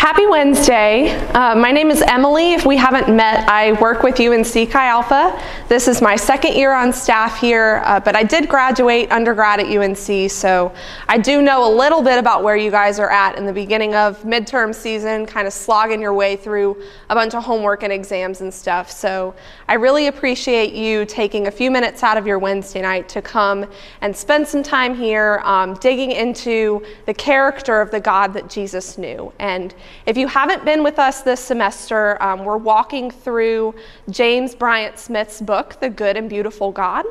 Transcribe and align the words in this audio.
Happy 0.00 0.26
Wednesday. 0.26 1.10
Uh, 1.34 1.54
my 1.54 1.70
name 1.70 1.90
is 1.90 2.00
Emily. 2.00 2.54
If 2.54 2.64
we 2.64 2.78
haven't 2.78 3.14
met, 3.14 3.46
I 3.50 3.72
work 3.82 4.02
with 4.02 4.18
you 4.18 4.32
UNC 4.32 4.70
Chi 4.70 4.86
Alpha. 4.86 5.38
This 5.68 5.88
is 5.88 6.00
my 6.00 6.16
second 6.16 6.54
year 6.54 6.72
on 6.72 6.90
staff 6.90 7.38
here, 7.38 7.82
uh, 7.84 8.00
but 8.00 8.16
I 8.16 8.22
did 8.22 8.48
graduate 8.48 9.12
undergrad 9.12 9.60
at 9.60 9.66
UNC, 9.66 10.30
so 10.30 10.72
I 11.06 11.18
do 11.18 11.42
know 11.42 11.70
a 11.70 11.72
little 11.72 12.00
bit 12.00 12.18
about 12.18 12.42
where 12.42 12.56
you 12.56 12.70
guys 12.70 12.98
are 12.98 13.10
at 13.10 13.36
in 13.36 13.44
the 13.44 13.52
beginning 13.52 13.94
of 13.94 14.22
midterm 14.22 14.74
season, 14.74 15.26
kind 15.26 15.46
of 15.46 15.52
slogging 15.52 16.00
your 16.00 16.14
way 16.14 16.34
through 16.34 16.82
a 17.10 17.14
bunch 17.14 17.34
of 17.34 17.44
homework 17.44 17.82
and 17.82 17.92
exams 17.92 18.40
and 18.40 18.52
stuff. 18.52 18.90
So 18.90 19.34
I 19.68 19.74
really 19.74 20.06
appreciate 20.06 20.72
you 20.72 21.04
taking 21.04 21.46
a 21.46 21.50
few 21.50 21.70
minutes 21.70 22.02
out 22.02 22.16
of 22.16 22.26
your 22.26 22.38
Wednesday 22.38 22.80
night 22.80 23.06
to 23.10 23.20
come 23.20 23.66
and 24.00 24.16
spend 24.16 24.48
some 24.48 24.62
time 24.62 24.94
here 24.96 25.42
um, 25.44 25.74
digging 25.74 26.12
into 26.12 26.82
the 27.04 27.12
character 27.12 27.82
of 27.82 27.90
the 27.90 28.00
God 28.00 28.32
that 28.32 28.48
Jesus 28.48 28.96
knew. 28.96 29.30
And 29.38 29.74
if 30.06 30.16
you 30.16 30.26
haven't 30.26 30.64
been 30.64 30.82
with 30.82 30.98
us 30.98 31.22
this 31.22 31.40
semester, 31.40 32.22
um, 32.22 32.44
we're 32.44 32.56
walking 32.56 33.10
through 33.10 33.74
James 34.10 34.54
Bryan 34.54 34.96
Smith's 34.96 35.40
book, 35.40 35.78
The 35.80 35.90
Good 35.90 36.16
and 36.16 36.28
Beautiful 36.28 36.72
God. 36.72 37.04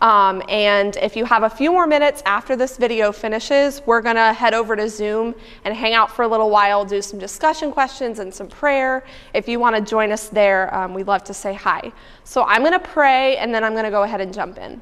Um, 0.00 0.42
and 0.48 0.96
if 0.96 1.14
you 1.14 1.26
have 1.26 1.42
a 1.42 1.50
few 1.50 1.70
more 1.70 1.86
minutes 1.86 2.22
after 2.24 2.56
this 2.56 2.78
video 2.78 3.12
finishes, 3.12 3.82
we're 3.84 4.00
going 4.00 4.16
to 4.16 4.32
head 4.32 4.54
over 4.54 4.74
to 4.74 4.88
Zoom 4.88 5.34
and 5.64 5.76
hang 5.76 5.92
out 5.92 6.10
for 6.10 6.22
a 6.22 6.28
little 6.28 6.48
while, 6.48 6.84
do 6.84 7.02
some 7.02 7.18
discussion 7.18 7.70
questions 7.70 8.18
and 8.18 8.32
some 8.32 8.48
prayer. 8.48 9.04
If 9.34 9.46
you 9.46 9.60
want 9.60 9.76
to 9.76 9.82
join 9.82 10.10
us 10.10 10.28
there, 10.28 10.74
um, 10.74 10.94
we'd 10.94 11.06
love 11.06 11.24
to 11.24 11.34
say 11.34 11.52
hi. 11.52 11.92
So 12.24 12.44
I'm 12.44 12.62
going 12.62 12.72
to 12.72 12.78
pray 12.78 13.36
and 13.36 13.54
then 13.54 13.62
I'm 13.62 13.72
going 13.72 13.84
to 13.84 13.90
go 13.90 14.04
ahead 14.04 14.22
and 14.22 14.32
jump 14.32 14.56
in. 14.56 14.80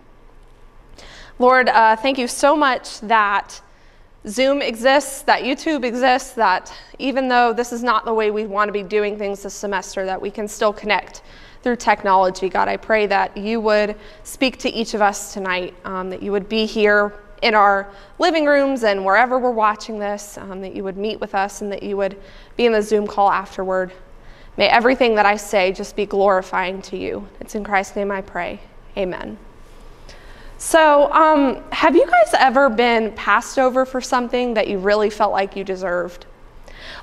Lord, 1.40 1.68
uh, 1.68 1.96
thank 1.96 2.18
you 2.18 2.28
so 2.28 2.56
much 2.56 3.00
that 3.00 3.60
Zoom 4.26 4.62
exists, 4.62 5.22
that 5.22 5.42
YouTube 5.42 5.84
exists, 5.84 6.32
that 6.32 6.74
even 6.98 7.28
though 7.28 7.52
this 7.52 7.72
is 7.72 7.82
not 7.82 8.04
the 8.04 8.12
way 8.12 8.30
we 8.30 8.46
want 8.46 8.68
to 8.68 8.72
be 8.72 8.82
doing 8.82 9.16
things 9.16 9.42
this 9.42 9.54
semester, 9.54 10.04
that 10.04 10.20
we 10.20 10.30
can 10.30 10.48
still 10.48 10.72
connect 10.72 11.22
through 11.62 11.76
technology. 11.76 12.48
God, 12.48 12.68
I 12.68 12.76
pray 12.76 13.06
that 13.06 13.36
you 13.36 13.60
would 13.60 13.96
speak 14.24 14.58
to 14.58 14.70
each 14.70 14.94
of 14.94 15.02
us 15.02 15.32
tonight, 15.32 15.74
um, 15.84 16.10
that 16.10 16.22
you 16.22 16.32
would 16.32 16.48
be 16.48 16.66
here 16.66 17.14
in 17.42 17.54
our 17.54 17.88
living 18.18 18.46
rooms 18.46 18.82
and 18.82 19.04
wherever 19.04 19.38
we're 19.38 19.50
watching 19.50 19.98
this, 19.98 20.36
um, 20.38 20.60
that 20.60 20.74
you 20.74 20.82
would 20.82 20.96
meet 20.96 21.20
with 21.20 21.34
us 21.34 21.60
and 21.60 21.70
that 21.70 21.82
you 21.82 21.96
would 21.96 22.20
be 22.56 22.66
in 22.66 22.72
the 22.72 22.82
Zoom 22.82 23.06
call 23.06 23.30
afterward. 23.30 23.92
May 24.56 24.68
everything 24.68 25.14
that 25.14 25.26
I 25.26 25.36
say 25.36 25.70
just 25.70 25.94
be 25.94 26.04
glorifying 26.04 26.82
to 26.82 26.96
you. 26.96 27.28
It's 27.40 27.54
in 27.54 27.62
Christ's 27.62 27.94
name 27.94 28.10
I 28.10 28.22
pray. 28.22 28.60
Amen. 28.96 29.38
So, 30.60 31.12
um, 31.12 31.62
have 31.70 31.94
you 31.94 32.04
guys 32.04 32.34
ever 32.36 32.68
been 32.68 33.12
passed 33.12 33.60
over 33.60 33.86
for 33.86 34.00
something 34.00 34.54
that 34.54 34.66
you 34.66 34.78
really 34.78 35.08
felt 35.08 35.30
like 35.30 35.54
you 35.54 35.62
deserved? 35.62 36.26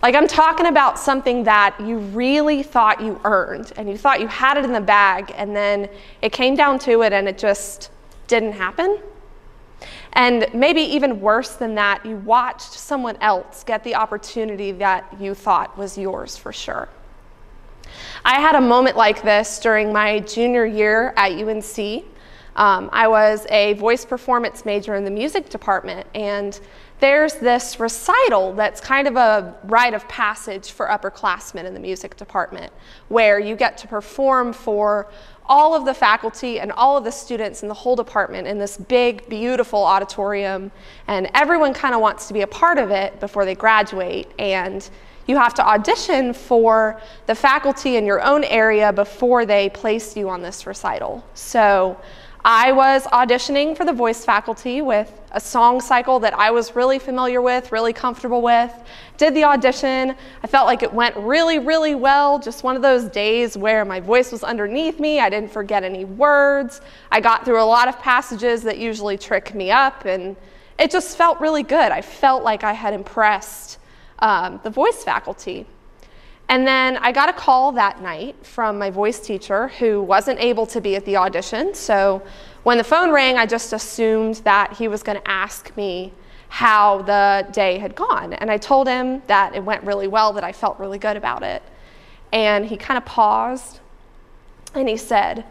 Like, 0.04 0.14
I'm 0.14 0.28
talking 0.28 0.66
about 0.66 1.00
something 1.00 1.46
that 1.46 1.80
you 1.80 2.00
really 2.00 2.64
thought 2.64 3.00
you 3.00 3.20
earned 3.24 3.72
and 3.78 3.90
you 3.90 3.98
thought 3.98 4.20
you 4.20 4.28
had 4.28 4.58
it 4.58 4.66
in 4.66 4.74
the 4.74 4.82
bag, 4.82 5.34
and 5.38 5.56
then 5.56 5.88
it 6.22 6.34
came 6.34 6.56
down 6.56 6.80
to 6.80 7.02
it 7.04 7.14
and 7.14 7.30
it 7.30 7.38
just 7.38 7.92
didn't 8.28 8.52
happen. 8.52 9.00
And 10.12 10.48
maybe 10.54 10.82
even 10.82 11.22
worse 11.22 11.56
than 11.56 11.76
that, 11.76 12.06
you 12.06 12.18
watched 12.18 12.74
someone 12.74 13.16
else 13.22 13.64
get 13.64 13.86
the 13.86 13.96
opportunity 13.96 14.74
that 14.74 15.16
you 15.18 15.34
thought 15.34 15.78
was 15.78 15.98
yours 15.98 16.36
for 16.36 16.52
sure. 16.52 16.90
I 18.26 18.42
had 18.42 18.56
a 18.56 18.62
moment 18.62 18.98
like 18.98 19.24
this 19.24 19.60
during 19.60 19.94
my 19.94 20.20
junior 20.20 20.66
year 20.66 21.14
at 21.16 21.32
UNC. 21.32 22.04
Um, 22.56 22.90
I 22.94 23.08
was 23.08 23.46
a 23.50 23.74
voice 23.74 24.06
performance 24.06 24.66
major 24.66 24.96
in 24.96 25.04
the 25.04 25.12
music 25.12 25.50
department, 25.50 26.08
and 26.16 26.60
there's 27.02 27.36
this 27.36 27.80
recital 27.80 28.54
that's 28.54 28.80
kind 28.80 29.08
of 29.08 29.18
a 29.18 29.54
rite 29.66 29.94
of 29.94 30.08
passage 30.08 30.72
for 30.72 30.88
upperclassmen 30.88 31.66
in 31.66 31.74
the 31.74 31.80
music 31.80 32.16
department, 32.16 32.72
where 33.10 33.40
you 33.40 33.58
get 33.58 33.78
to 33.80 33.88
perform 33.88 34.54
for 34.54 35.12
all 35.48 35.76
of 35.76 35.86
the 35.86 35.94
faculty 35.94 36.60
and 36.60 36.72
all 36.72 36.98
of 36.98 37.04
the 37.04 37.12
students 37.12 37.62
in 37.62 37.68
the 37.68 37.74
whole 37.74 37.96
department 37.96 38.48
in 38.48 38.58
this 38.58 38.78
big, 38.78 39.28
beautiful 39.28 39.84
auditorium, 39.84 40.72
and 41.08 41.30
everyone 41.34 41.74
kind 41.74 41.94
of 41.94 42.00
wants 42.00 42.28
to 42.28 42.34
be 42.34 42.42
a 42.42 42.48
part 42.48 42.78
of 42.78 42.90
it 42.90 43.20
before 43.20 43.44
they 43.44 43.56
graduate. 43.56 44.32
And 44.40 44.90
you 45.28 45.38
have 45.38 45.54
to 45.56 45.68
audition 45.68 46.34
for 46.34 47.02
the 47.26 47.36
faculty 47.36 47.98
in 47.98 48.06
your 48.06 48.22
own 48.22 48.44
area 48.44 48.94
before 48.94 49.46
they 49.46 49.70
place 49.70 50.16
you 50.16 50.30
on 50.30 50.42
this 50.42 50.66
recital. 50.66 51.24
So 51.34 52.00
I 52.48 52.74
was 52.74 53.06
auditioning 53.08 53.76
for 53.76 53.86
the 53.86 53.92
voice 53.92 54.24
faculty 54.24 54.84
with 54.84 55.12
a 55.32 55.40
song 55.40 55.82
cycle 55.82 56.20
that 56.20 56.38
I 56.38 56.52
was 56.52 56.76
really 56.76 57.00
familiar 57.00 57.42
with, 57.42 57.72
really 57.72 57.92
comfortable 57.92 58.44
with. 58.44 58.72
Did 59.18 59.34
the 59.34 59.46
audition. 59.46 60.16
I 60.44 60.48
felt 60.48 60.68
like 60.68 60.84
it 60.84 60.94
went 60.94 61.18
really, 61.18 61.58
really 61.58 61.96
well. 61.96 62.38
Just 62.38 62.62
one 62.62 62.76
of 62.76 62.84
those 62.84 63.06
days 63.06 63.58
where 63.58 63.84
my 63.84 64.00
voice 64.00 64.32
was 64.32 64.44
underneath 64.44 65.00
me. 65.00 65.20
I 65.20 65.28
didn't 65.28 65.52
forget 65.52 65.84
any 65.84 66.06
words. 66.06 66.82
I 67.12 67.20
got 67.20 67.46
through 67.46 67.60
a 67.60 67.66
lot 67.66 67.88
of 67.88 67.98
passages 68.00 68.62
that 68.62 68.78
usually 68.78 69.18
trick 69.18 69.56
me 69.56 69.72
up, 69.72 70.06
and 70.06 70.36
it 70.78 70.92
just 70.92 71.18
felt 71.18 71.42
really 71.42 71.64
good. 71.64 71.92
I 71.92 72.04
felt 72.04 72.44
like 72.44 72.64
I 72.64 72.74
had 72.74 72.94
impressed 72.94 73.80
um, 74.20 74.60
the 74.62 74.70
voice 74.70 75.04
faculty. 75.04 75.66
And 76.48 76.66
then 76.68 76.98
I 76.98 77.12
got 77.12 77.28
a 77.28 77.34
call 77.34 77.72
that 77.74 78.02
night 78.02 78.36
from 78.46 78.78
my 78.78 78.90
voice 78.90 79.20
teacher 79.20 79.70
who 79.70 80.02
wasn't 80.02 80.40
able 80.40 80.66
to 80.68 80.80
be 80.80 80.96
at 80.96 81.04
the 81.06 81.18
audition. 81.18 81.74
So 81.74 82.22
when 82.64 82.78
the 82.78 82.84
phone 82.84 83.12
rang, 83.12 83.38
I 83.38 83.46
just 83.46 83.74
assumed 83.74 84.36
that 84.44 84.74
he 84.74 84.88
was 84.88 85.02
going 85.04 85.20
to 85.20 85.28
ask 85.28 85.76
me 85.76 86.14
how 86.50 87.02
the 87.02 87.48
day 87.52 87.80
had 87.80 87.96
gone. 87.96 88.34
And 88.34 88.52
I 88.52 88.58
told 88.58 88.88
him 88.88 89.22
that 89.28 89.56
it 89.56 89.64
went 89.64 89.84
really 89.84 90.08
well, 90.08 90.34
that 90.34 90.44
I 90.44 90.52
felt 90.52 90.80
really 90.80 91.00
good 91.00 91.18
about 91.18 91.44
it. 91.44 91.64
And 92.32 92.66
he 92.66 92.78
kind 92.78 92.98
of 92.98 93.06
paused 93.06 93.80
and 94.74 94.88
he 94.88 94.98
said, 94.98 95.46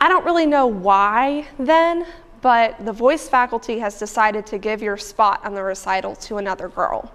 I 0.00 0.08
don't 0.08 0.24
really 0.24 0.46
know 0.46 0.66
why 0.66 1.46
then, 1.58 2.06
but 2.42 2.84
the 2.84 2.92
voice 2.92 3.28
faculty 3.28 3.78
has 3.78 3.98
decided 3.98 4.44
to 4.46 4.58
give 4.58 4.82
your 4.82 4.96
spot 4.96 5.44
on 5.44 5.54
the 5.54 5.62
recital 5.62 6.14
to 6.16 6.36
another 6.36 6.68
girl. 6.68 7.10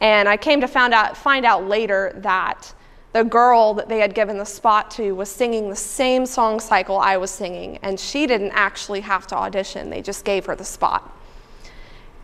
And 0.00 0.28
I 0.28 0.36
came 0.36 0.60
to 0.60 0.68
find 0.68 0.92
out, 0.92 1.16
find 1.16 1.44
out 1.44 1.66
later 1.66 2.12
that 2.16 2.72
the 3.12 3.24
girl 3.24 3.72
that 3.74 3.88
they 3.88 3.98
had 3.98 4.14
given 4.14 4.36
the 4.36 4.44
spot 4.44 4.90
to 4.90 5.12
was 5.12 5.30
singing 5.30 5.70
the 5.70 5.76
same 5.76 6.26
song 6.26 6.60
cycle 6.60 6.98
I 6.98 7.16
was 7.16 7.30
singing, 7.30 7.78
and 7.78 7.98
she 7.98 8.26
didn't 8.26 8.50
actually 8.50 9.00
have 9.00 9.26
to 9.28 9.36
audition, 9.36 9.88
they 9.88 10.02
just 10.02 10.24
gave 10.24 10.44
her 10.46 10.54
the 10.54 10.64
spot. 10.64 11.16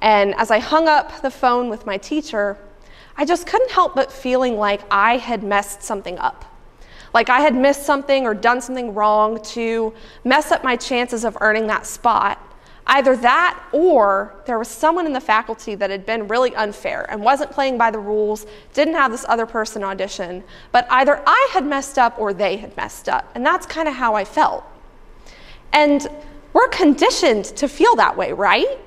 And 0.03 0.35
as 0.35 0.51
I 0.51 0.59
hung 0.59 0.89
up 0.89 1.23
the 1.23 1.31
phone 1.31 1.71
with 1.71 1.87
my 1.87 1.97
teacher, 1.97 2.59
I 3.17 3.25
just 3.25 3.47
couldn't 3.47 3.71
help 3.71 3.95
but 3.95 4.13
feeling 4.13 4.59
like 4.59 4.83
I 4.91 5.17
had 5.17 5.43
messed 5.43 5.83
something 5.83 6.19
up. 6.19 6.45
Like 7.15 7.31
I 7.31 7.41
had 7.41 7.55
missed 7.55 7.85
something 7.85 8.27
or 8.27 8.35
done 8.35 8.61
something 8.61 8.95
wrong 8.95 9.43
to 9.45 9.95
mess 10.25 10.51
up 10.51 10.65
my 10.65 10.77
chances 10.77 11.25
of 11.25 11.39
earning 11.41 11.67
that 11.69 11.87
spot. 11.87 12.39
Either 12.87 13.17
that 13.17 13.63
or 13.73 14.35
there 14.45 14.59
was 14.59 14.69
someone 14.69 15.07
in 15.07 15.13
the 15.13 15.21
faculty 15.21 15.75
that 15.75 15.91
had 15.91 16.05
been 16.05 16.27
really 16.27 16.55
unfair 16.57 17.07
and 17.11 17.23
wasn't 17.23 17.51
playing 17.51 17.79
by 17.79 17.91
the 17.91 17.99
rules, 17.99 18.47
didn't 18.75 18.95
have 18.95 19.13
this 19.13 19.25
other 19.29 19.47
person 19.47 19.85
audition, 19.85 20.43
but 20.73 20.87
either 20.91 21.23
I 21.27 21.49
had 21.53 21.65
messed 21.65 21.99
up 21.99 22.19
or 22.19 22.35
they 22.35 22.57
had 22.57 22.77
messed 22.77 23.09
up. 23.09 23.31
And 23.35 23.47
that's 23.47 23.67
kind 23.67 23.89
of 23.89 23.95
how 23.95 24.15
I 24.15 24.25
felt. 24.25 24.65
And 25.73 26.07
we're 26.53 26.69
conditioned 26.69 27.45
to 27.45 27.69
feel 27.69 27.97
that 27.97 28.17
way, 28.17 28.33
right? 28.33 28.79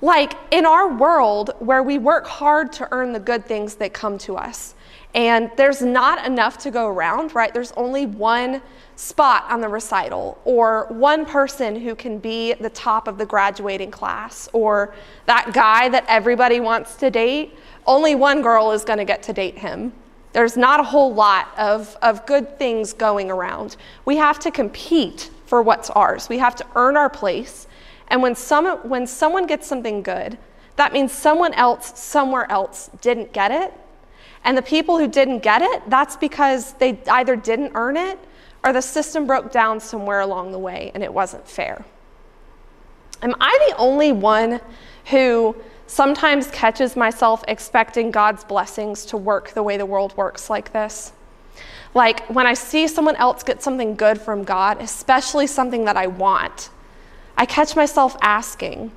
Like 0.00 0.34
in 0.50 0.64
our 0.64 0.92
world 0.92 1.50
where 1.58 1.82
we 1.82 1.98
work 1.98 2.26
hard 2.26 2.72
to 2.74 2.88
earn 2.90 3.12
the 3.12 3.20
good 3.20 3.44
things 3.46 3.76
that 3.76 3.92
come 3.92 4.16
to 4.18 4.36
us, 4.36 4.74
and 5.14 5.50
there's 5.56 5.80
not 5.80 6.26
enough 6.26 6.58
to 6.58 6.70
go 6.70 6.88
around, 6.88 7.34
right? 7.34 7.52
There's 7.52 7.72
only 7.72 8.06
one 8.06 8.60
spot 8.96 9.44
on 9.48 9.60
the 9.60 9.68
recital, 9.68 10.40
or 10.44 10.86
one 10.90 11.24
person 11.24 11.76
who 11.76 11.94
can 11.94 12.18
be 12.18 12.54
the 12.54 12.70
top 12.70 13.08
of 13.08 13.16
the 13.16 13.24
graduating 13.24 13.90
class, 13.90 14.48
or 14.52 14.94
that 15.26 15.52
guy 15.52 15.88
that 15.88 16.04
everybody 16.08 16.60
wants 16.60 16.96
to 16.96 17.10
date, 17.10 17.56
only 17.86 18.14
one 18.14 18.42
girl 18.42 18.72
is 18.72 18.84
going 18.84 18.98
to 18.98 19.04
get 19.04 19.22
to 19.22 19.32
date 19.32 19.56
him. 19.56 19.92
There's 20.32 20.56
not 20.56 20.80
a 20.80 20.82
whole 20.82 21.14
lot 21.14 21.48
of, 21.56 21.96
of 22.02 22.26
good 22.26 22.58
things 22.58 22.92
going 22.92 23.30
around. 23.30 23.76
We 24.04 24.16
have 24.16 24.38
to 24.40 24.50
compete 24.50 25.30
for 25.46 25.62
what's 25.62 25.88
ours, 25.90 26.28
we 26.28 26.38
have 26.38 26.54
to 26.56 26.66
earn 26.74 26.96
our 26.96 27.08
place. 27.08 27.66
And 28.08 28.22
when, 28.22 28.34
some, 28.34 28.66
when 28.88 29.06
someone 29.06 29.46
gets 29.46 29.66
something 29.66 30.02
good, 30.02 30.38
that 30.76 30.92
means 30.92 31.12
someone 31.12 31.54
else 31.54 31.98
somewhere 31.98 32.50
else 32.50 32.90
didn't 33.00 33.32
get 33.32 33.50
it. 33.50 33.72
And 34.44 34.56
the 34.56 34.62
people 34.62 34.98
who 34.98 35.08
didn't 35.08 35.40
get 35.40 35.62
it, 35.62 35.82
that's 35.88 36.16
because 36.16 36.72
they 36.74 36.98
either 37.10 37.36
didn't 37.36 37.72
earn 37.74 37.96
it 37.96 38.18
or 38.64 38.72
the 38.72 38.82
system 38.82 39.26
broke 39.26 39.52
down 39.52 39.80
somewhere 39.80 40.20
along 40.20 40.52
the 40.52 40.58
way 40.58 40.90
and 40.94 41.02
it 41.02 41.12
wasn't 41.12 41.46
fair. 41.46 41.84
Am 43.22 43.34
I 43.40 43.66
the 43.68 43.76
only 43.76 44.12
one 44.12 44.60
who 45.06 45.56
sometimes 45.86 46.48
catches 46.48 46.96
myself 46.96 47.42
expecting 47.48 48.10
God's 48.10 48.44
blessings 48.44 49.04
to 49.06 49.16
work 49.16 49.50
the 49.50 49.62
way 49.62 49.76
the 49.76 49.86
world 49.86 50.16
works 50.16 50.48
like 50.48 50.72
this? 50.72 51.12
Like 51.94 52.26
when 52.28 52.46
I 52.46 52.54
see 52.54 52.86
someone 52.86 53.16
else 53.16 53.42
get 53.42 53.62
something 53.62 53.96
good 53.96 54.20
from 54.20 54.44
God, 54.44 54.80
especially 54.80 55.46
something 55.46 55.84
that 55.86 55.96
I 55.96 56.06
want, 56.06 56.70
I 57.36 57.46
catch 57.46 57.74
myself 57.74 58.16
asking, 58.20 58.92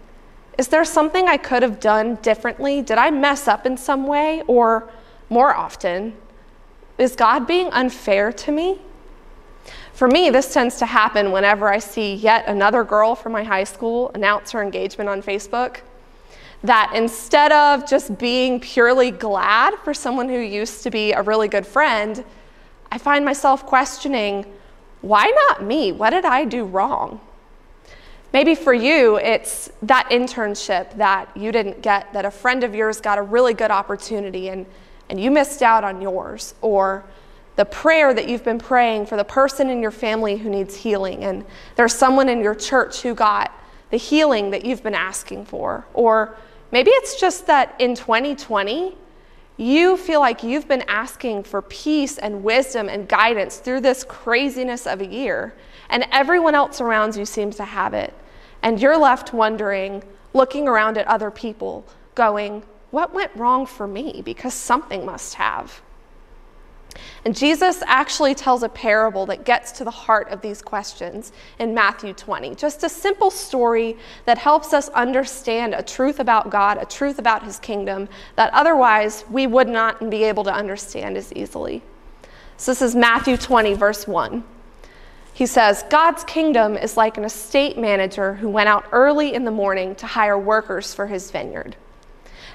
is 0.58 0.68
there 0.68 0.84
something 0.84 1.28
I 1.28 1.38
could 1.38 1.64
have 1.64 1.80
done 1.80 2.16
differently? 2.16 2.82
Did 2.82 2.98
I 2.98 3.10
mess 3.10 3.48
up 3.48 3.66
in 3.66 3.78
some 3.78 4.06
way? 4.06 4.44
Or 4.48 4.92
more 5.32 5.56
often, 5.56 6.14
is 6.98 7.16
God 7.16 7.48
being 7.48 7.70
unfair 7.72 8.34
to 8.34 8.52
me? 8.52 8.80
For 9.94 10.08
me, 10.08 10.30
this 10.30 10.54
tends 10.54 10.78
to 10.80 10.86
happen 10.86 11.32
whenever 11.32 11.70
I 11.70 11.80
see 11.80 12.16
yet 12.16 12.48
another 12.48 12.84
girl 12.84 13.16
from 13.16 13.32
my 13.32 13.44
high 13.44 13.64
school 13.64 14.12
announce 14.14 14.52
her 14.52 14.62
engagement 14.62 15.10
on 15.10 15.24
Facebook. 15.24 15.78
That 16.64 16.92
instead 16.94 17.52
of 17.54 17.90
just 17.90 18.18
being 18.18 18.60
purely 18.60 19.10
glad 19.10 19.76
for 19.84 19.94
someone 19.94 20.28
who 20.28 20.38
used 20.38 20.84
to 20.84 20.92
be 20.92 21.14
a 21.14 21.22
really 21.22 21.48
good 21.48 21.66
friend, 21.66 22.24
I 22.92 22.98
find 22.98 23.24
myself 23.24 23.66
questioning 23.66 24.46
why 25.00 25.32
not 25.48 25.64
me? 25.64 25.92
What 25.92 26.12
did 26.12 26.26
I 26.26 26.46
do 26.46 26.66
wrong? 26.66 27.20
Maybe 28.34 28.54
for 28.54 28.74
you, 28.74 29.18
it's 29.18 29.72
that 29.82 30.10
internship 30.10 30.96
that 30.98 31.36
you 31.36 31.52
didn't 31.52 31.82
get, 31.82 32.14
that 32.14 32.26
a 32.26 32.32
friend 32.32 32.64
of 32.64 32.76
yours 32.76 33.02
got 33.02 33.18
a 33.18 33.22
really 33.22 33.54
good 33.54 33.72
opportunity 33.72 34.50
and 34.50 34.66
and 35.12 35.20
you 35.22 35.30
missed 35.30 35.62
out 35.62 35.84
on 35.84 36.02
yours, 36.02 36.56
or 36.62 37.04
the 37.58 37.66
prayer 37.66 38.14
that 38.14 38.30
you've 38.30 38.46
been 38.46 38.58
praying 38.58 39.06
for 39.06 39.18
the 39.18 39.26
person 39.26 39.70
in 39.70 39.82
your 39.82 39.92
family 39.92 40.38
who 40.38 40.50
needs 40.50 40.74
healing, 40.74 41.26
and 41.26 41.46
there's 41.76 41.94
someone 41.94 42.30
in 42.30 42.40
your 42.40 42.56
church 42.56 43.02
who 43.02 43.14
got 43.14 43.52
the 43.90 43.98
healing 43.98 44.52
that 44.52 44.64
you've 44.64 44.82
been 44.82 44.96
asking 44.96 45.44
for, 45.44 45.86
or 45.94 46.38
maybe 46.72 46.92
it's 46.92 47.20
just 47.20 47.46
that 47.48 47.76
in 47.78 47.94
2020, 47.94 48.96
you 49.58 49.98
feel 49.98 50.22
like 50.22 50.44
you've 50.44 50.68
been 50.70 50.84
asking 50.88 51.44
for 51.44 51.62
peace 51.62 52.18
and 52.18 52.42
wisdom 52.42 52.88
and 52.88 53.10
guidance 53.10 53.58
through 53.58 53.82
this 53.82 54.06
craziness 54.06 54.88
of 54.88 55.02
a 55.02 55.06
year, 55.06 55.54
and 55.90 56.06
everyone 56.14 56.56
else 56.56 56.80
around 56.80 57.18
you 57.18 57.26
seems 57.26 57.58
to 57.58 57.66
have 57.66 57.94
it. 57.94 58.14
And 58.64 58.80
you're 58.80 58.98
left 58.98 59.34
wondering, 59.34 60.04
looking 60.34 60.70
around 60.70 60.98
at 60.98 61.06
other 61.08 61.30
people, 61.30 61.86
going, 62.16 62.64
what 62.92 63.14
went 63.14 63.36
wrong 63.36 63.66
for 63.66 63.88
me? 63.88 64.22
Because 64.24 64.54
something 64.54 65.06
must 65.06 65.36
have. 65.36 65.82
And 67.24 67.36
Jesus 67.36 67.84
actually 67.86 68.36
tells 68.36 68.64
a 68.64 68.70
parable 68.70 69.26
that 69.28 69.46
gets 69.46 69.72
to 69.74 69.84
the 69.84 69.92
heart 69.92 70.30
of 70.30 70.42
these 70.42 70.62
questions 70.62 71.32
in 71.60 71.74
Matthew 71.74 72.14
20. 72.14 72.56
Just 72.56 72.84
a 72.84 72.90
simple 72.90 73.32
story 73.32 73.98
that 74.26 74.38
helps 74.38 74.74
us 74.74 74.90
understand 74.90 75.74
a 75.74 75.84
truth 75.84 76.20
about 76.20 76.50
God, 76.50 76.78
a 76.82 76.86
truth 76.86 77.20
about 77.20 77.44
his 77.44 77.60
kingdom 77.60 78.10
that 78.36 78.54
otherwise 78.54 79.24
we 79.30 79.48
would 79.48 79.70
not 79.70 80.10
be 80.10 80.24
able 80.24 80.44
to 80.44 80.54
understand 80.54 81.16
as 81.16 81.32
easily. 81.34 81.82
So 82.58 82.72
this 82.72 82.82
is 82.82 82.96
Matthew 82.96 83.38
20, 83.38 83.74
verse 83.76 84.08
1. 84.08 84.44
He 85.34 85.46
says, 85.46 85.84
God's 85.90 86.24
kingdom 86.26 86.76
is 86.76 86.98
like 86.98 87.18
an 87.18 87.24
estate 87.24 87.78
manager 87.78 88.34
who 88.34 88.50
went 88.50 88.68
out 88.68 88.86
early 88.92 89.34
in 89.34 89.46
the 89.46 89.52
morning 89.52 89.96
to 89.96 90.06
hire 90.06 90.38
workers 90.38 90.94
for 90.94 91.08
his 91.08 91.32
vineyard. 91.32 91.76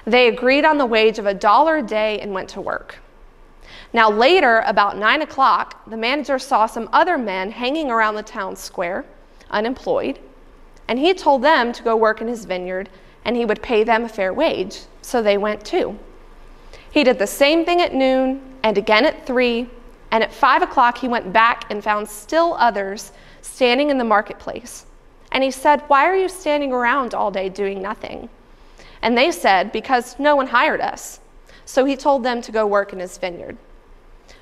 They 0.07 0.29
agreed 0.29 0.63
on 0.63 0.77
the 0.77 0.85
wage 0.85 1.19
of 1.19 1.25
a 1.25 1.33
dollar 1.33 1.77
a 1.77 1.83
day 1.83 2.17
and 2.21 2.31
went 2.33 2.47
to 2.51 2.61
work. 2.61 2.99
Now, 3.91 4.09
later, 4.09 4.63
about 4.65 4.97
nine 4.97 5.21
o'clock, 5.21 5.83
the 5.85 5.97
manager 5.97 6.39
saw 6.39 6.65
some 6.65 6.89
other 6.93 7.17
men 7.17 7.51
hanging 7.51 7.91
around 7.91 8.15
the 8.15 8.23
town 8.23 8.55
square, 8.55 9.03
unemployed, 9.51 10.19
and 10.87 10.97
he 10.97 11.13
told 11.13 11.41
them 11.41 11.73
to 11.73 11.83
go 11.83 11.97
work 11.97 12.21
in 12.21 12.27
his 12.29 12.45
vineyard 12.45 12.89
and 13.25 13.35
he 13.35 13.43
would 13.43 13.61
pay 13.61 13.83
them 13.83 14.05
a 14.05 14.09
fair 14.09 14.33
wage. 14.33 14.83
So 15.01 15.21
they 15.21 15.37
went 15.37 15.65
too. 15.65 15.99
He 16.89 17.03
did 17.03 17.19
the 17.19 17.27
same 17.27 17.65
thing 17.65 17.81
at 17.81 17.93
noon 17.93 18.41
and 18.63 18.77
again 18.77 19.05
at 19.05 19.27
three, 19.27 19.69
and 20.11 20.23
at 20.23 20.33
five 20.33 20.61
o'clock 20.61 20.97
he 20.97 21.09
went 21.09 21.33
back 21.33 21.69
and 21.69 21.83
found 21.83 22.07
still 22.07 22.55
others 22.57 23.11
standing 23.41 23.89
in 23.89 23.97
the 23.97 24.05
marketplace. 24.05 24.85
And 25.33 25.43
he 25.43 25.51
said, 25.51 25.81
Why 25.87 26.05
are 26.05 26.15
you 26.15 26.29
standing 26.29 26.71
around 26.71 27.13
all 27.13 27.29
day 27.29 27.49
doing 27.49 27.81
nothing? 27.81 28.29
And 29.01 29.17
they 29.17 29.31
said, 29.31 29.71
Because 29.71 30.17
no 30.19 30.35
one 30.35 30.47
hired 30.47 30.81
us. 30.81 31.19
So 31.65 31.85
he 31.85 31.95
told 31.95 32.23
them 32.23 32.41
to 32.41 32.51
go 32.51 32.65
work 32.65 32.93
in 32.93 32.99
his 32.99 33.17
vineyard. 33.17 33.57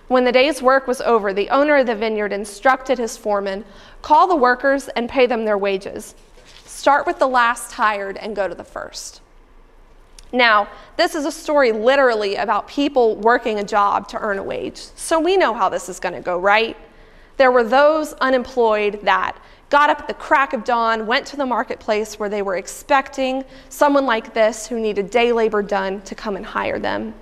When 0.07 0.24
the 0.24 0.31
day's 0.31 0.62
work 0.62 0.88
was 0.88 1.02
over, 1.02 1.34
the 1.34 1.50
owner 1.50 1.78
of 1.78 1.88
the 1.88 1.96
vineyard 1.96 2.31
instructed 2.31 3.00
his 3.00 3.18
foreman 3.18 3.66
call 4.02 4.28
the 4.28 4.36
workers 4.36 4.88
and 4.90 5.10
pay 5.10 5.25
them 5.25 5.46
their 5.46 5.57
wages. 5.57 6.13
Start 6.66 7.07
with 7.07 7.18
the 7.18 7.28
last 7.28 7.72
hired 7.72 8.18
and 8.18 8.36
go 8.36 8.48
to 8.48 8.54
the 8.54 8.63
first. 8.63 9.22
Now, 10.31 10.68
this 10.98 11.16
is 11.16 11.25
a 11.25 11.31
story 11.31 11.72
literally 11.72 12.36
about 12.36 12.68
people 12.68 13.16
working 13.16 13.58
a 13.58 13.63
job 13.63 14.08
to 14.10 14.19
earn 14.19 14.38
a 14.38 14.44
wage. 14.44 14.78
So 14.78 15.19
we 15.19 15.38
know 15.38 15.54
how 15.54 15.69
this 15.69 15.90
is 15.90 16.00
going 16.00 16.13
to 16.13 16.22
go, 16.22 16.38
right? 16.38 16.78
There 17.38 17.51
were 17.51 17.63
those 17.63 18.13
unemployed 18.13 19.00
that 19.04 19.38
got 19.69 19.89
up 19.89 20.00
at 20.00 20.07
the 20.07 20.13
crack 20.13 20.53
of 20.53 20.63
dawn, 20.63 21.07
went 21.07 21.25
to 21.27 21.38
the 21.38 21.45
marketplace 21.45 22.19
where 22.19 22.29
they 22.29 22.41
were 22.41 22.57
expecting 22.57 23.44
someone 23.69 24.06
like 24.06 24.33
this 24.33 24.67
who 24.67 24.79
needed 24.79 25.09
day 25.09 25.31
labor 25.31 25.62
done 25.62 26.01
to 26.01 26.15
come 26.15 26.35
and 26.35 26.45
hire 26.45 26.79
them. 26.79 27.13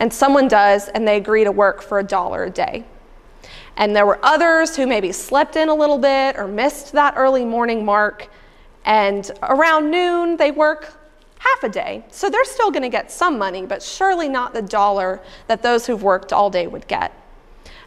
And 0.00 0.12
someone 0.12 0.48
does, 0.48 0.88
and 0.88 1.06
they 1.06 1.16
agree 1.16 1.44
to 1.44 1.52
work 1.52 1.80
for 1.82 2.00
a 2.00 2.04
dollar 2.04 2.44
a 2.44 2.50
day. 2.50 2.84
And 3.76 3.94
there 3.94 4.06
were 4.06 4.18
others 4.24 4.76
who 4.76 4.86
maybe 4.86 5.12
slept 5.12 5.56
in 5.56 5.68
a 5.68 5.74
little 5.74 5.98
bit 5.98 6.36
or 6.36 6.46
missed 6.46 6.92
that 6.92 7.14
early 7.16 7.44
morning 7.44 7.84
mark. 7.84 8.28
And 8.84 9.30
around 9.42 9.90
noon, 9.90 10.36
they 10.36 10.50
work 10.50 11.00
half 11.38 11.62
a 11.62 11.68
day. 11.68 12.04
So 12.10 12.30
they're 12.30 12.44
still 12.44 12.70
going 12.70 12.82
to 12.82 12.88
get 12.88 13.10
some 13.10 13.38
money, 13.38 13.66
but 13.66 13.82
surely 13.82 14.28
not 14.28 14.52
the 14.52 14.62
dollar 14.62 15.20
that 15.46 15.62
those 15.62 15.86
who've 15.86 16.02
worked 16.02 16.32
all 16.32 16.50
day 16.50 16.66
would 16.66 16.86
get. 16.88 17.12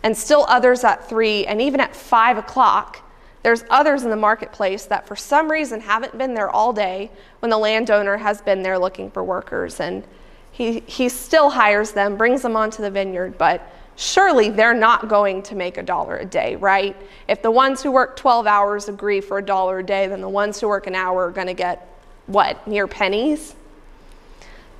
And 0.04 0.16
still 0.16 0.46
others 0.48 0.84
at 0.84 1.08
three 1.10 1.46
and 1.46 1.62
even 1.62 1.80
at 1.80 1.96
five 1.96 2.38
o'clock 2.38 3.04
there's 3.48 3.64
others 3.70 4.04
in 4.04 4.10
the 4.10 4.18
marketplace 4.18 4.84
that 4.88 5.08
for 5.08 5.16
some 5.16 5.50
reason 5.50 5.80
haven't 5.80 6.18
been 6.18 6.34
there 6.34 6.50
all 6.50 6.74
day 6.74 7.10
when 7.40 7.50
the 7.50 7.58
landowner 7.58 8.18
has 8.18 8.42
been 8.42 8.62
there 8.62 8.78
looking 8.78 9.10
for 9.10 9.24
workers. 9.24 9.80
And 9.80 10.04
he, 10.52 10.82
he 10.82 11.08
still 11.08 11.50
hires 11.50 11.94
them, 11.94 12.18
brings 12.18 12.42
them 12.42 12.58
onto 12.58 12.82
the 12.82 12.92
vineyard, 12.92 13.38
but 13.38 13.66
surely 13.96 14.50
they're 14.50 14.74
not 14.74 15.08
going 15.08 15.42
to 15.44 15.56
make 15.56 15.78
a 15.78 15.82
dollar 15.82 16.18
a 16.18 16.26
day, 16.26 16.58
right? 16.58 16.94
If 17.30 17.42
the 17.42 17.50
ones 17.50 17.82
who 17.82 17.90
work 17.90 18.18
12 18.18 18.48
hours 18.48 18.90
agree 18.90 19.22
for 19.22 19.38
a 19.38 19.42
dollar 19.42 19.80
a 19.80 19.86
day, 19.86 20.08
then 20.08 20.20
the 20.20 20.28
ones 20.28 20.60
who 20.60 20.68
work 20.68 20.86
an 20.86 20.96
hour 20.96 21.28
are 21.28 21.32
going 21.32 21.48
to 21.48 21.54
get 21.54 21.88
what, 22.26 22.68
near 22.68 22.86
pennies? 22.86 23.56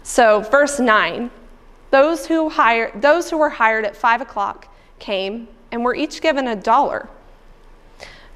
So, 0.04 0.42
verse 0.42 0.78
9 0.78 1.32
those 1.90 2.26
who, 2.26 2.50
hired, 2.50 3.02
those 3.02 3.30
who 3.30 3.38
were 3.38 3.50
hired 3.50 3.86
at 3.86 3.96
5 3.96 4.20
o'clock 4.20 4.68
came 5.00 5.48
and 5.72 5.86
were 5.86 5.96
each 5.96 6.22
given 6.22 6.50
a 6.50 6.56
dollar. 6.58 7.08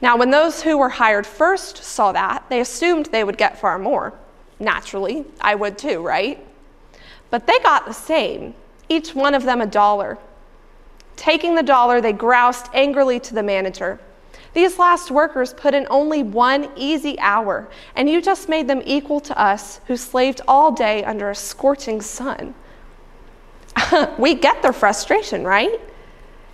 Now, 0.01 0.17
when 0.17 0.31
those 0.31 0.63
who 0.63 0.77
were 0.77 0.89
hired 0.89 1.27
first 1.27 1.83
saw 1.83 2.11
that, 2.11 2.45
they 2.49 2.59
assumed 2.59 3.07
they 3.07 3.23
would 3.23 3.37
get 3.37 3.59
far 3.59 3.77
more. 3.77 4.13
Naturally, 4.59 5.25
I 5.39 5.55
would 5.55 5.77
too, 5.77 6.01
right? 6.01 6.43
But 7.29 7.47
they 7.47 7.59
got 7.59 7.85
the 7.85 7.93
same, 7.93 8.55
each 8.89 9.13
one 9.13 9.35
of 9.35 9.43
them 9.43 9.61
a 9.61 9.65
dollar. 9.67 10.17
Taking 11.15 11.55
the 11.55 11.63
dollar, 11.63 12.01
they 12.01 12.13
groused 12.13 12.67
angrily 12.73 13.19
to 13.19 13.33
the 13.35 13.43
manager. 13.43 13.99
These 14.53 14.79
last 14.79 15.11
workers 15.11 15.53
put 15.53 15.73
in 15.73 15.87
only 15.89 16.23
one 16.23 16.69
easy 16.75 17.17
hour, 17.19 17.69
and 17.95 18.09
you 18.09 18.21
just 18.21 18.49
made 18.49 18.67
them 18.67 18.81
equal 18.85 19.19
to 19.21 19.39
us 19.39 19.79
who 19.87 19.95
slaved 19.95 20.41
all 20.47 20.71
day 20.71 21.03
under 21.03 21.29
a 21.29 21.35
scorching 21.35 22.01
sun. 22.01 22.53
we 24.17 24.33
get 24.35 24.61
their 24.61 24.73
frustration, 24.73 25.45
right? 25.45 25.79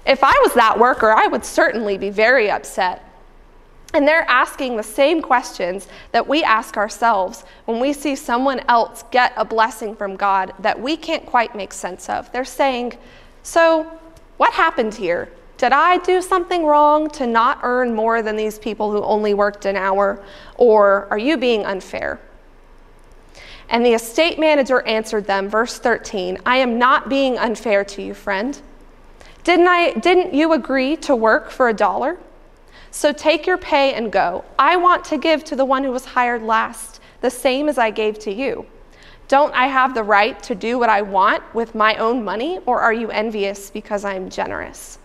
If 0.06 0.24
I 0.24 0.34
was 0.44 0.54
that 0.54 0.78
worker, 0.78 1.12
I 1.12 1.28
would 1.28 1.44
certainly 1.44 1.98
be 1.98 2.10
very 2.10 2.52
upset. 2.52 3.07
And 3.98 4.08
they're 4.08 4.30
asking 4.30 4.78
the 4.78 4.84
same 4.84 5.24
questions 5.24 5.88
that 6.12 6.28
we 6.28 6.44
ask 6.44 6.78
ourselves 6.78 7.46
when 7.66 7.80
we 7.80 7.94
see 7.94 8.16
someone 8.16 8.62
else 8.68 9.04
get 9.10 9.34
a 9.36 9.44
blessing 9.44 9.96
from 9.96 10.16
God 10.16 10.54
that 10.60 10.80
we 10.80 10.96
can't 10.96 11.26
quite 11.26 11.56
make 11.56 11.74
sense 11.74 12.08
of. 12.08 12.32
They're 12.32 12.46
saying, 12.46 12.94
So, 13.42 13.92
what 14.38 14.54
happened 14.54 14.94
here? 14.94 15.32
Did 15.58 15.72
I 15.72 15.98
do 15.98 16.22
something 16.22 16.64
wrong 16.64 17.10
to 17.10 17.26
not 17.26 17.62
earn 17.64 17.96
more 17.96 18.22
than 18.22 18.36
these 18.36 18.60
people 18.60 18.92
who 18.92 19.02
only 19.02 19.34
worked 19.34 19.66
an 19.66 19.76
hour? 19.76 20.24
Or 20.58 21.08
are 21.10 21.18
you 21.18 21.36
being 21.36 21.66
unfair? 21.66 22.20
And 23.68 23.84
the 23.84 23.94
estate 23.96 24.38
manager 24.38 24.84
answered 24.84 25.26
them, 25.26 25.50
verse 25.50 25.80
13 25.80 26.38
I 26.46 26.58
am 26.58 26.78
not 26.78 27.10
being 27.10 27.40
unfair 27.40 27.84
to 27.86 28.04
you, 28.04 28.14
friend. 28.14 28.62
Didn't, 29.44 29.68
I, 29.68 29.94
didn't 29.94 30.36
you 30.36 30.54
agree 30.54 30.98
to 30.98 31.16
work 31.16 31.50
for 31.50 31.70
a 31.70 31.74
dollar? 31.74 32.20
So 32.92 33.12
take 33.12 33.46
your 33.46 33.58
pay 33.58 33.94
and 33.94 34.12
go. 34.12 34.46
I 34.58 34.78
want 34.78 35.06
to 35.06 35.18
give 35.18 35.44
to 35.46 35.56
the 35.56 35.66
one 35.66 35.84
who 35.84 35.92
was 35.92 36.06
hired 36.06 36.44
last, 36.44 37.00
the 37.22 37.30
same 37.30 37.70
as 37.70 37.78
I 37.78 37.92
gave 37.92 38.20
to 38.20 38.34
you. 38.34 38.66
Don't 39.28 39.54
I 39.54 39.68
have 39.68 39.94
the 39.94 40.04
right 40.04 40.42
to 40.44 40.56
do 40.56 40.80
what 40.80 40.90
I 40.90 41.02
want 41.02 41.44
with 41.54 41.76
my 41.76 41.96
own 41.96 42.24
money, 42.24 42.60
or 42.66 42.80
are 42.80 42.94
you 42.94 43.12
envious 43.12 43.70
because 43.70 44.06
I'm 44.06 44.30
generous? 44.30 45.00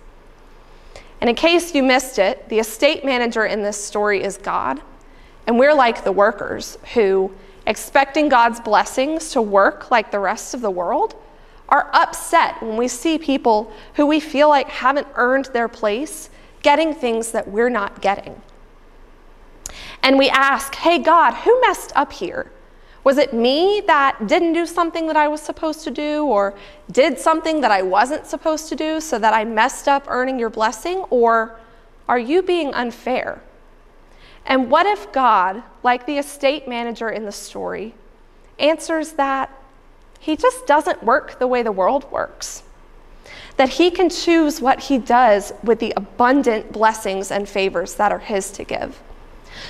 And 1.20 1.28
in 1.28 1.36
case 1.36 1.74
you 1.74 1.82
missed 1.82 2.18
it, 2.18 2.48
the 2.48 2.58
estate 2.58 3.04
manager 3.04 3.46
in 3.46 3.62
this 3.62 3.82
story 3.82 4.22
is 4.22 4.36
God. 4.36 4.80
And 5.46 5.58
we're 5.58 5.74
like 5.74 6.04
the 6.04 6.12
workers 6.12 6.78
who, 6.94 7.32
expecting 7.66 8.28
God's 8.28 8.60
blessings 8.60 9.30
to 9.30 9.42
work 9.42 9.90
like 9.90 10.10
the 10.10 10.18
rest 10.18 10.54
of 10.54 10.60
the 10.60 10.70
world, 10.70 11.14
are 11.68 11.90
upset 11.92 12.62
when 12.62 12.76
we 12.76 12.86
see 12.86 13.18
people 13.18 13.72
who 13.94 14.06
we 14.06 14.20
feel 14.20 14.48
like 14.48 14.68
haven't 14.68 15.06
earned 15.14 15.46
their 15.46 15.68
place 15.68 16.28
getting 16.62 16.94
things 16.94 17.32
that 17.32 17.48
we're 17.48 17.68
not 17.68 18.00
getting. 18.00 18.40
And 20.02 20.18
we 20.18 20.28
ask, 20.28 20.74
hey, 20.74 20.98
God, 20.98 21.34
who 21.34 21.60
messed 21.60 21.92
up 21.94 22.12
here? 22.12 22.50
Was 23.04 23.18
it 23.18 23.32
me 23.32 23.82
that 23.86 24.26
didn't 24.28 24.52
do 24.52 24.64
something 24.64 25.06
that 25.08 25.16
I 25.16 25.26
was 25.26 25.40
supposed 25.40 25.82
to 25.84 25.90
do 25.90 26.24
or 26.24 26.54
did 26.90 27.18
something 27.18 27.60
that 27.60 27.70
I 27.70 27.82
wasn't 27.82 28.26
supposed 28.26 28.68
to 28.68 28.76
do 28.76 29.00
so 29.00 29.18
that 29.18 29.34
I 29.34 29.44
messed 29.44 29.88
up 29.88 30.04
earning 30.06 30.38
your 30.38 30.50
blessing? 30.50 30.98
Or 31.10 31.58
are 32.08 32.18
you 32.18 32.42
being 32.42 32.72
unfair? 32.74 33.42
And 34.46 34.70
what 34.70 34.86
if 34.86 35.12
God, 35.12 35.62
like 35.82 36.06
the 36.06 36.18
estate 36.18 36.68
manager 36.68 37.10
in 37.10 37.24
the 37.24 37.32
story, 37.32 37.94
answers 38.58 39.12
that 39.12 39.50
he 40.20 40.36
just 40.36 40.66
doesn't 40.66 41.02
work 41.02 41.38
the 41.40 41.46
way 41.46 41.62
the 41.62 41.72
world 41.72 42.10
works? 42.12 42.62
That 43.56 43.70
he 43.70 43.90
can 43.90 44.08
choose 44.08 44.60
what 44.60 44.84
he 44.84 44.98
does 44.98 45.52
with 45.62 45.78
the 45.78 45.92
abundant 45.96 46.72
blessings 46.72 47.30
and 47.30 47.48
favors 47.48 47.94
that 47.94 48.12
are 48.12 48.18
his 48.18 48.50
to 48.52 48.64
give. 48.64 49.00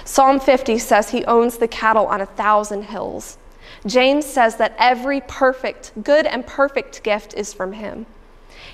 Psalm 0.05 0.41
50 0.41 0.79
says 0.79 1.11
he 1.11 1.25
owns 1.25 1.59
the 1.59 1.69
cattle 1.69 2.07
on 2.07 2.21
a 2.21 2.27
thousand 2.27 2.85
hills. 2.85 3.39
James 3.87 4.25
says 4.25 4.57
that 4.57 4.75
every 4.79 5.21
perfect, 5.23 5.93
good 6.03 6.27
and 6.27 6.47
perfect 6.47 7.03
gift 7.03 7.35
is 7.35 7.53
from 7.53 7.73
him. 7.73 8.07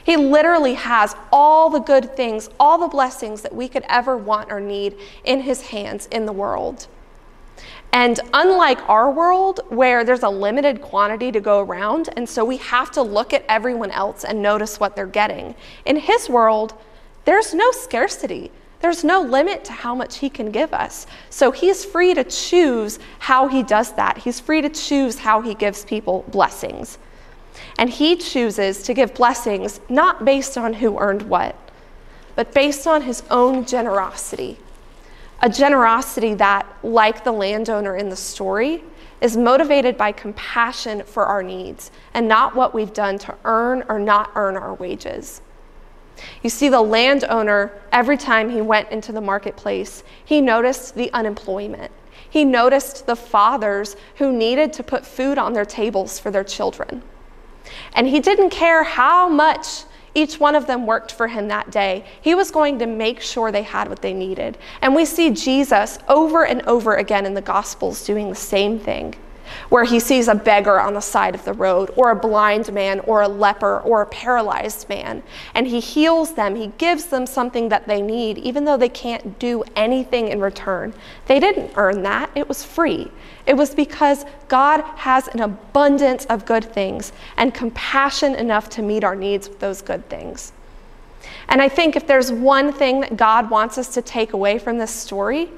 He 0.04 0.16
literally 0.16 0.74
has 0.74 1.16
all 1.32 1.70
the 1.70 1.80
good 1.80 2.16
things, 2.16 2.50
all 2.58 2.78
the 2.78 2.88
blessings 2.88 3.42
that 3.42 3.54
we 3.54 3.68
could 3.68 3.84
ever 3.88 4.16
want 4.16 4.50
or 4.50 4.60
need 4.60 4.96
in 5.24 5.40
his 5.40 5.68
hands 5.68 6.06
in 6.10 6.26
the 6.26 6.32
world. 6.32 6.86
And 7.92 8.20
unlike 8.34 8.86
our 8.88 9.10
world, 9.10 9.60
where 9.68 10.04
there's 10.04 10.22
a 10.22 10.28
limited 10.28 10.82
quantity 10.82 11.32
to 11.32 11.40
go 11.40 11.60
around, 11.60 12.10
and 12.16 12.28
so 12.28 12.44
we 12.44 12.58
have 12.58 12.90
to 12.92 13.02
look 13.02 13.32
at 13.32 13.44
everyone 13.48 13.90
else 13.90 14.24
and 14.24 14.42
notice 14.42 14.78
what 14.78 14.94
they're 14.94 15.06
getting, 15.06 15.54
in 15.86 15.96
his 15.96 16.28
world, 16.28 16.74
there's 17.24 17.54
no 17.54 17.70
scarcity. 17.72 18.50
There's 18.80 19.02
no 19.02 19.20
limit 19.20 19.64
to 19.64 19.72
how 19.72 19.94
much 19.94 20.16
He 20.18 20.30
can 20.30 20.50
give 20.50 20.72
us. 20.72 21.06
So 21.30 21.50
He's 21.50 21.84
free 21.84 22.14
to 22.14 22.24
choose 22.24 22.98
how 23.18 23.48
He 23.48 23.62
does 23.62 23.92
that. 23.92 24.18
He's 24.18 24.38
free 24.38 24.60
to 24.62 24.68
choose 24.68 25.18
how 25.18 25.40
He 25.40 25.54
gives 25.54 25.84
people 25.84 26.24
blessings. 26.28 26.98
And 27.78 27.90
He 27.90 28.16
chooses 28.16 28.82
to 28.84 28.94
give 28.94 29.14
blessings 29.14 29.80
not 29.88 30.24
based 30.24 30.56
on 30.56 30.74
who 30.74 30.98
earned 30.98 31.22
what, 31.22 31.56
but 32.36 32.54
based 32.54 32.86
on 32.86 33.02
His 33.02 33.22
own 33.30 33.64
generosity. 33.64 34.58
A 35.40 35.48
generosity 35.48 36.34
that, 36.34 36.66
like 36.82 37.22
the 37.22 37.32
landowner 37.32 37.96
in 37.96 38.08
the 38.08 38.16
story, 38.16 38.82
is 39.20 39.36
motivated 39.36 39.96
by 39.96 40.12
compassion 40.12 41.02
for 41.04 41.26
our 41.26 41.42
needs 41.42 41.90
and 42.14 42.28
not 42.28 42.54
what 42.54 42.74
we've 42.74 42.92
done 42.92 43.18
to 43.18 43.34
earn 43.44 43.84
or 43.88 43.98
not 43.98 44.30
earn 44.34 44.56
our 44.56 44.74
wages. 44.74 45.40
You 46.42 46.50
see, 46.50 46.68
the 46.68 46.80
landowner, 46.80 47.72
every 47.92 48.16
time 48.16 48.50
he 48.50 48.60
went 48.60 48.90
into 48.90 49.12
the 49.12 49.20
marketplace, 49.20 50.02
he 50.24 50.40
noticed 50.40 50.94
the 50.94 51.12
unemployment. 51.12 51.92
He 52.28 52.44
noticed 52.44 53.06
the 53.06 53.16
fathers 53.16 53.96
who 54.16 54.32
needed 54.32 54.72
to 54.74 54.82
put 54.82 55.06
food 55.06 55.38
on 55.38 55.52
their 55.52 55.64
tables 55.64 56.18
for 56.18 56.30
their 56.30 56.44
children. 56.44 57.02
And 57.92 58.06
he 58.06 58.20
didn't 58.20 58.50
care 58.50 58.82
how 58.82 59.28
much 59.28 59.84
each 60.20 60.40
one 60.40 60.54
of 60.54 60.66
them 60.66 60.86
worked 60.86 61.12
for 61.12 61.28
him 61.28 61.48
that 61.48 61.70
day. 61.70 62.04
He 62.20 62.34
was 62.34 62.50
going 62.50 62.78
to 62.80 62.86
make 62.86 63.20
sure 63.20 63.52
they 63.52 63.62
had 63.62 63.88
what 63.88 64.02
they 64.02 64.12
needed. 64.12 64.58
And 64.82 64.94
we 64.94 65.04
see 65.04 65.30
Jesus 65.30 65.98
over 66.08 66.44
and 66.44 66.62
over 66.62 66.96
again 66.96 67.24
in 67.24 67.34
the 67.34 67.40
Gospels 67.40 68.04
doing 68.04 68.28
the 68.28 68.34
same 68.34 68.78
thing 68.78 69.14
where 69.68 69.84
he 69.84 70.00
sees 70.00 70.28
a 70.28 70.34
beggar 70.34 70.80
on 70.80 70.94
the 70.94 71.00
side 71.00 71.34
of 71.34 71.44
the 71.44 71.52
road, 71.52 71.90
or 71.96 72.10
a 72.10 72.16
blind 72.16 72.72
man, 72.72 73.00
or 73.00 73.22
a 73.22 73.28
leper, 73.28 73.80
or 73.80 74.02
a 74.02 74.06
paralyzed 74.06 74.88
man, 74.88 75.22
and 75.54 75.66
he 75.66 75.80
heals 75.80 76.34
them. 76.34 76.56
He 76.56 76.68
gives 76.78 77.06
them 77.06 77.26
something 77.26 77.68
that 77.68 77.86
they 77.86 78.00
need, 78.00 78.38
even 78.38 78.64
though 78.64 78.76
they 78.76 78.88
can't 78.88 79.38
do 79.38 79.64
anything 79.76 80.28
in 80.28 80.40
return. 80.40 80.94
They 81.26 81.40
didn't 81.40 81.72
earn 81.76 82.02
that, 82.02 82.30
it 82.34 82.48
was 82.48 82.64
free. 82.64 83.10
It 83.46 83.56
was 83.56 83.74
because 83.74 84.26
God 84.48 84.82
has 84.96 85.28
an 85.28 85.40
abundance 85.40 86.26
of 86.26 86.44
good 86.44 86.64
things 86.64 87.12
and 87.36 87.54
compassion 87.54 88.34
enough 88.34 88.68
to 88.70 88.82
meet 88.82 89.04
our 89.04 89.16
needs 89.16 89.48
with 89.48 89.58
those 89.58 89.80
good 89.80 90.06
things. 90.08 90.52
And 91.48 91.62
I 91.62 91.68
think 91.68 91.96
if 91.96 92.06
there's 92.06 92.30
one 92.30 92.72
thing 92.72 93.00
that 93.00 93.16
God 93.16 93.50
wants 93.50 93.78
us 93.78 93.88
to 93.94 94.02
take 94.02 94.34
away 94.34 94.58
from 94.58 94.78
this 94.78 94.90
story, 94.90 95.48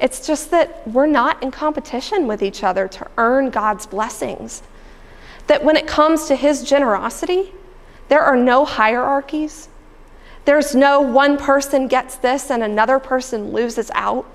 it's 0.00 0.26
just 0.26 0.50
that 0.50 0.86
we're 0.86 1.06
not 1.06 1.42
in 1.42 1.50
competition 1.50 2.26
with 2.26 2.42
each 2.42 2.62
other 2.62 2.86
to 2.88 3.06
earn 3.16 3.50
God's 3.50 3.86
blessings. 3.86 4.62
That 5.48 5.64
when 5.64 5.76
it 5.76 5.86
comes 5.86 6.26
to 6.26 6.36
His 6.36 6.62
generosity, 6.62 7.52
there 8.08 8.22
are 8.22 8.36
no 8.36 8.64
hierarchies. 8.64 9.68
There's 10.44 10.74
no 10.74 11.00
one 11.00 11.36
person 11.36 11.88
gets 11.88 12.16
this 12.16 12.50
and 12.50 12.62
another 12.62 12.98
person 12.98 13.52
loses 13.52 13.90
out. 13.94 14.26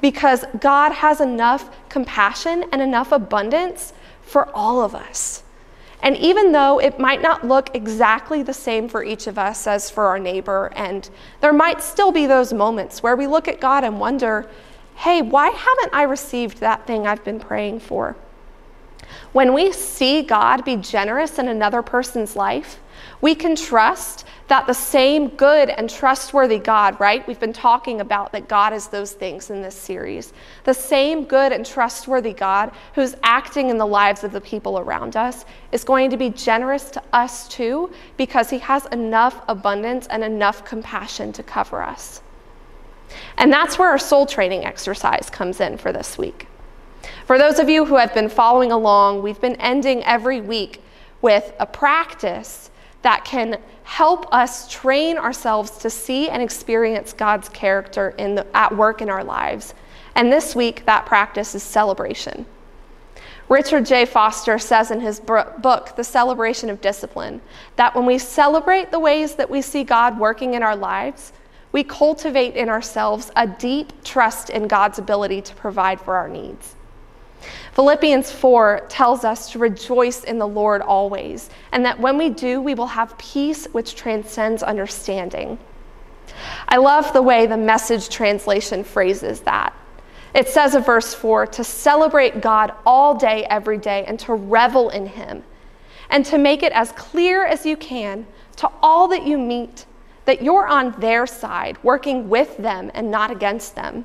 Because 0.00 0.44
God 0.60 0.92
has 0.92 1.20
enough 1.20 1.70
compassion 1.88 2.64
and 2.70 2.80
enough 2.80 3.10
abundance 3.12 3.92
for 4.22 4.48
all 4.54 4.82
of 4.82 4.94
us. 4.94 5.42
And 6.02 6.16
even 6.18 6.52
though 6.52 6.78
it 6.78 7.00
might 7.00 7.22
not 7.22 7.44
look 7.46 7.74
exactly 7.74 8.42
the 8.42 8.54
same 8.54 8.88
for 8.88 9.02
each 9.02 9.26
of 9.26 9.38
us 9.38 9.66
as 9.66 9.90
for 9.90 10.06
our 10.06 10.18
neighbor, 10.18 10.70
and 10.76 11.08
there 11.40 11.52
might 11.52 11.82
still 11.82 12.12
be 12.12 12.26
those 12.26 12.52
moments 12.52 13.02
where 13.02 13.16
we 13.16 13.26
look 13.26 13.48
at 13.48 13.58
God 13.58 13.82
and 13.82 13.98
wonder, 13.98 14.48
hey, 14.98 15.22
why 15.22 15.48
haven't 15.48 15.94
I 15.94 16.02
received 16.02 16.58
that 16.58 16.84
thing 16.84 17.06
I've 17.06 17.22
been 17.22 17.38
praying 17.38 17.78
for? 17.78 18.16
When 19.32 19.52
we 19.54 19.72
see 19.72 20.22
God 20.22 20.64
be 20.64 20.74
generous 20.74 21.38
in 21.38 21.46
another 21.46 21.82
person's 21.82 22.34
life, 22.34 22.80
we 23.20 23.36
can 23.36 23.54
trust 23.54 24.24
that 24.48 24.66
the 24.66 24.74
same 24.74 25.28
good 25.28 25.70
and 25.70 25.88
trustworthy 25.88 26.58
God, 26.58 26.98
right? 26.98 27.26
We've 27.28 27.38
been 27.38 27.52
talking 27.52 28.00
about 28.00 28.32
that 28.32 28.48
God 28.48 28.72
is 28.72 28.88
those 28.88 29.12
things 29.12 29.50
in 29.50 29.62
this 29.62 29.76
series. 29.76 30.32
The 30.64 30.74
same 30.74 31.24
good 31.24 31.52
and 31.52 31.64
trustworthy 31.64 32.32
God 32.32 32.72
who's 32.94 33.14
acting 33.22 33.70
in 33.70 33.78
the 33.78 33.86
lives 33.86 34.24
of 34.24 34.32
the 34.32 34.40
people 34.40 34.80
around 34.80 35.16
us 35.16 35.44
is 35.70 35.84
going 35.84 36.10
to 36.10 36.16
be 36.16 36.30
generous 36.30 36.90
to 36.90 37.02
us 37.12 37.46
too 37.46 37.92
because 38.16 38.50
he 38.50 38.58
has 38.58 38.86
enough 38.86 39.42
abundance 39.46 40.08
and 40.08 40.24
enough 40.24 40.64
compassion 40.64 41.32
to 41.34 41.42
cover 41.44 41.82
us. 41.82 42.20
And 43.36 43.52
that's 43.52 43.78
where 43.78 43.88
our 43.88 43.98
soul 43.98 44.26
training 44.26 44.64
exercise 44.64 45.30
comes 45.30 45.60
in 45.60 45.78
for 45.78 45.92
this 45.92 46.18
week. 46.18 46.46
For 47.26 47.38
those 47.38 47.58
of 47.58 47.68
you 47.68 47.84
who 47.84 47.96
have 47.96 48.14
been 48.14 48.28
following 48.28 48.72
along, 48.72 49.22
we've 49.22 49.40
been 49.40 49.56
ending 49.56 50.02
every 50.04 50.40
week 50.40 50.82
with 51.20 51.52
a 51.58 51.66
practice 51.66 52.70
that 53.02 53.24
can 53.24 53.60
help 53.84 54.32
us 54.32 54.68
train 54.68 55.16
ourselves 55.16 55.70
to 55.78 55.90
see 55.90 56.28
and 56.28 56.42
experience 56.42 57.12
God's 57.12 57.48
character 57.48 58.14
the, 58.18 58.46
at 58.54 58.76
work 58.76 59.00
in 59.00 59.08
our 59.08 59.24
lives. 59.24 59.74
And 60.14 60.32
this 60.32 60.54
week, 60.54 60.84
that 60.86 61.06
practice 61.06 61.54
is 61.54 61.62
celebration. 61.62 62.44
Richard 63.48 63.86
J. 63.86 64.04
Foster 64.04 64.58
says 64.58 64.90
in 64.90 65.00
his 65.00 65.20
book, 65.20 65.96
The 65.96 66.04
Celebration 66.04 66.68
of 66.68 66.80
Discipline, 66.80 67.40
that 67.76 67.94
when 67.94 68.04
we 68.04 68.18
celebrate 68.18 68.90
the 68.90 68.98
ways 68.98 69.36
that 69.36 69.48
we 69.48 69.62
see 69.62 69.84
God 69.84 70.18
working 70.18 70.54
in 70.54 70.62
our 70.62 70.76
lives, 70.76 71.32
we 71.78 71.84
cultivate 71.84 72.56
in 72.56 72.68
ourselves 72.68 73.30
a 73.36 73.46
deep 73.46 73.92
trust 74.02 74.50
in 74.50 74.66
God's 74.66 74.98
ability 74.98 75.40
to 75.40 75.54
provide 75.54 76.00
for 76.00 76.16
our 76.16 76.28
needs. 76.28 76.74
Philippians 77.74 78.32
4 78.32 78.86
tells 78.88 79.22
us 79.22 79.52
to 79.52 79.60
rejoice 79.60 80.24
in 80.24 80.40
the 80.40 80.48
Lord 80.48 80.82
always, 80.82 81.50
and 81.70 81.84
that 81.84 82.00
when 82.00 82.18
we 82.18 82.30
do, 82.30 82.60
we 82.60 82.74
will 82.74 82.88
have 82.88 83.16
peace 83.16 83.66
which 83.66 83.94
transcends 83.94 84.64
understanding. 84.64 85.56
I 86.68 86.78
love 86.78 87.12
the 87.12 87.22
way 87.22 87.46
the 87.46 87.56
message 87.56 88.08
translation 88.08 88.82
phrases 88.82 89.38
that. 89.42 89.72
It 90.34 90.48
says 90.48 90.74
in 90.74 90.82
verse 90.82 91.14
4 91.14 91.46
to 91.46 91.62
celebrate 91.62 92.40
God 92.40 92.74
all 92.86 93.14
day, 93.14 93.44
every 93.44 93.78
day, 93.78 94.04
and 94.04 94.18
to 94.18 94.34
revel 94.34 94.90
in 94.90 95.06
Him, 95.06 95.44
and 96.10 96.26
to 96.26 96.38
make 96.38 96.64
it 96.64 96.72
as 96.72 96.90
clear 96.90 97.46
as 97.46 97.64
you 97.64 97.76
can 97.76 98.26
to 98.56 98.68
all 98.82 99.06
that 99.06 99.24
you 99.24 99.38
meet 99.38 99.86
that 100.28 100.42
you're 100.42 100.66
on 100.66 100.92
their 101.00 101.26
side, 101.26 101.82
working 101.82 102.28
with 102.28 102.54
them 102.58 102.90
and 102.92 103.10
not 103.10 103.30
against 103.30 103.74
them. 103.74 104.04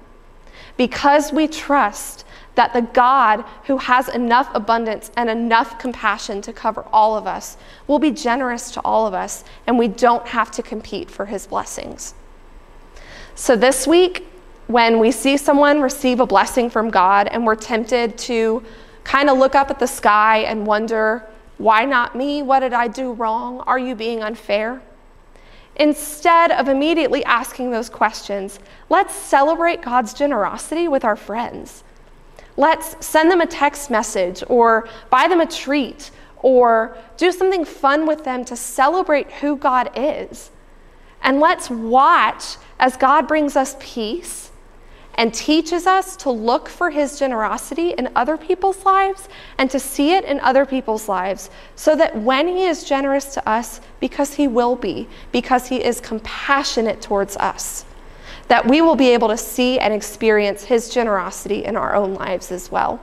Because 0.77 1.33
we 1.33 1.49
trust 1.49 2.23
that 2.55 2.71
the 2.71 2.79
God 2.79 3.43
who 3.65 3.77
has 3.77 4.07
enough 4.07 4.49
abundance 4.55 5.11
and 5.17 5.29
enough 5.29 5.77
compassion 5.77 6.41
to 6.43 6.53
cover 6.53 6.85
all 6.93 7.17
of 7.17 7.27
us 7.27 7.57
will 7.87 7.99
be 7.99 8.09
generous 8.09 8.71
to 8.71 8.79
all 8.85 9.05
of 9.05 9.13
us, 9.13 9.43
and 9.67 9.77
we 9.77 9.89
don't 9.89 10.25
have 10.25 10.49
to 10.51 10.63
compete 10.63 11.11
for 11.11 11.25
his 11.25 11.45
blessings. 11.45 12.13
So 13.35 13.57
this 13.57 13.85
week, 13.85 14.25
when 14.67 14.99
we 14.99 15.11
see 15.11 15.35
someone 15.35 15.81
receive 15.81 16.21
a 16.21 16.25
blessing 16.25 16.69
from 16.69 16.89
God 16.89 17.27
and 17.27 17.45
we're 17.45 17.55
tempted 17.55 18.17
to 18.19 18.63
kind 19.03 19.29
of 19.29 19.37
look 19.37 19.55
up 19.55 19.69
at 19.69 19.77
the 19.77 19.87
sky 19.87 20.37
and 20.43 20.65
wonder, 20.65 21.27
why 21.57 21.83
not 21.83 22.15
me? 22.15 22.41
What 22.41 22.61
did 22.61 22.71
I 22.71 22.87
do 22.87 23.11
wrong? 23.11 23.59
Are 23.67 23.77
you 23.77 23.93
being 23.93 24.23
unfair? 24.23 24.81
Instead 25.75 26.51
of 26.51 26.67
immediately 26.67 27.23
asking 27.25 27.71
those 27.71 27.89
questions, 27.89 28.59
let's 28.89 29.15
celebrate 29.15 29.81
God's 29.81 30.13
generosity 30.13 30.87
with 30.87 31.03
our 31.03 31.15
friends. 31.15 31.83
Let's 32.57 33.03
send 33.05 33.31
them 33.31 33.41
a 33.41 33.47
text 33.47 33.89
message 33.89 34.43
or 34.47 34.87
buy 35.09 35.27
them 35.27 35.41
a 35.41 35.47
treat 35.47 36.11
or 36.37 36.95
do 37.17 37.31
something 37.31 37.65
fun 37.65 38.05
with 38.05 38.23
them 38.23 38.45
to 38.45 38.55
celebrate 38.55 39.31
who 39.31 39.55
God 39.55 39.89
is. 39.95 40.51
And 41.23 41.39
let's 41.39 41.69
watch 41.69 42.57
as 42.79 42.97
God 42.97 43.27
brings 43.27 43.55
us 43.55 43.75
peace 43.79 44.51
and 45.15 45.33
teaches 45.33 45.85
us 45.85 46.15
to 46.17 46.31
look 46.31 46.67
for 46.67 46.89
his 46.89 47.19
generosity 47.19 47.91
in 47.91 48.09
other 48.15 48.37
people's 48.37 48.83
lives 48.85 49.29
and 49.57 49.69
to 49.69 49.79
see 49.79 50.13
it 50.13 50.25
in 50.25 50.39
other 50.39 50.65
people's 50.65 51.07
lives 51.07 51.49
so 51.75 51.95
that 51.95 52.17
when 52.17 52.47
he 52.47 52.63
is 52.63 52.83
generous 52.83 53.33
to 53.33 53.47
us, 53.47 53.79
because 53.99 54.33
he 54.33 54.47
will 54.47 54.75
be, 54.75 55.07
because 55.31 55.67
he 55.67 55.83
is 55.83 56.01
compassionate 56.01 57.01
towards 57.01 57.37
us, 57.37 57.85
that 58.47 58.67
we 58.67 58.81
will 58.81 58.95
be 58.95 59.09
able 59.09 59.27
to 59.27 59.37
see 59.37 59.79
and 59.79 59.93
experience 59.93 60.65
his 60.65 60.89
generosity 60.89 61.63
in 61.63 61.75
our 61.75 61.95
own 61.95 62.13
lives 62.13 62.51
as 62.51 62.71
well. 62.71 62.99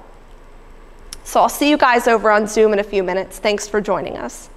So 1.24 1.40
I'll 1.40 1.48
see 1.48 1.70
you 1.70 1.76
guys 1.76 2.08
over 2.08 2.30
on 2.30 2.46
Zoom 2.46 2.72
in 2.72 2.78
a 2.78 2.84
few 2.84 3.02
minutes. 3.02 3.38
Thanks 3.38 3.68
for 3.68 3.80
joining 3.80 4.16
us. 4.16 4.50